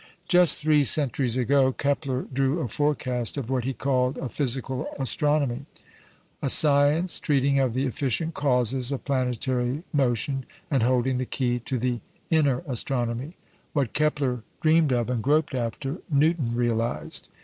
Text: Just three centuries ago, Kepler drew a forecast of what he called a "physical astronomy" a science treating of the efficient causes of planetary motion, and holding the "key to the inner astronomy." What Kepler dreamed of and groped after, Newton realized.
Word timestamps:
Just 0.27 0.57
three 0.57 0.83
centuries 0.83 1.37
ago, 1.37 1.71
Kepler 1.73 2.23
drew 2.23 2.59
a 2.61 2.67
forecast 2.67 3.37
of 3.37 3.51
what 3.51 3.65
he 3.65 3.73
called 3.73 4.17
a 4.17 4.29
"physical 4.29 4.87
astronomy" 4.97 5.67
a 6.41 6.49
science 6.49 7.19
treating 7.19 7.59
of 7.59 7.75
the 7.75 7.85
efficient 7.85 8.33
causes 8.33 8.91
of 8.91 9.05
planetary 9.05 9.83
motion, 9.93 10.47
and 10.71 10.81
holding 10.81 11.19
the 11.19 11.27
"key 11.27 11.59
to 11.65 11.77
the 11.77 11.99
inner 12.31 12.63
astronomy." 12.65 13.35
What 13.73 13.93
Kepler 13.93 14.41
dreamed 14.59 14.91
of 14.91 15.07
and 15.07 15.21
groped 15.21 15.53
after, 15.53 15.99
Newton 16.09 16.55
realized. 16.55 17.29